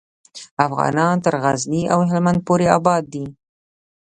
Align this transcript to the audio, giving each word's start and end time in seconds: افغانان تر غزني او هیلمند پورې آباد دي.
افغانان 0.65 1.15
تر 1.25 1.33
غزني 1.43 1.81
او 1.93 1.99
هیلمند 2.09 2.39
پورې 2.47 2.65
آباد 2.77 3.03
دي. 3.13 3.25